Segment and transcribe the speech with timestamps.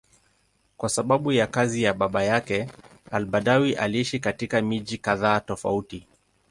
[0.77, 2.67] Kwa sababu ya kazi ya baba yake,
[3.11, 6.07] al-Badawi aliishi katika miji kadhaa tofauti.